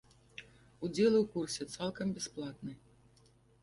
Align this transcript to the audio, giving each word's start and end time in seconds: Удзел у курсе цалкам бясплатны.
Удзел 0.87 1.13
у 1.19 1.21
курсе 1.35 1.63
цалкам 1.73 2.07
бясплатны. 2.19 2.73